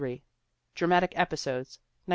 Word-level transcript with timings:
Dramatic 0.73 1.13
Episodes, 1.15 1.77
1905. 2.07 2.09